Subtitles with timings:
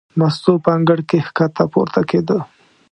[0.19, 2.39] مستو په انګړ کې ښکته پورته کېده.